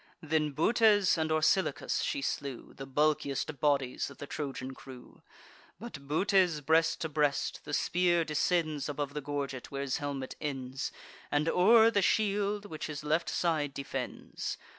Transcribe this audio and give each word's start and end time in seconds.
Then 0.19 0.53
Butes 0.53 1.15
and 1.15 1.31
Orsilochus 1.31 2.01
she 2.01 2.23
slew, 2.23 2.73
The 2.75 2.87
bulkiest 2.87 3.59
bodies 3.59 4.09
of 4.09 4.17
the 4.17 4.25
Trojan 4.25 4.73
crew; 4.73 5.21
But 5.79 6.07
Butes 6.07 6.59
breast 6.61 7.01
to 7.01 7.09
breast: 7.09 7.61
the 7.65 7.73
spear 7.75 8.25
descends 8.25 8.89
Above 8.89 9.13
the 9.13 9.21
gorget, 9.21 9.69
where 9.69 9.83
his 9.83 9.97
helmet 9.97 10.35
ends, 10.41 10.91
And 11.29 11.47
o'er 11.47 11.91
the 11.91 12.01
shield 12.01 12.65
which 12.65 12.87
his 12.87 13.03
left 13.03 13.29
side 13.29 13.75
defends. 13.75 14.57